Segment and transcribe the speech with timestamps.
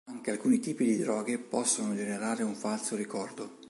[0.09, 3.59] Anche alcuni tipi di droghe possono generare un falso ricordo.